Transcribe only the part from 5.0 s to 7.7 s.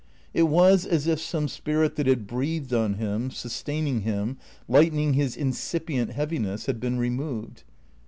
his incipient heaviness, had been removed.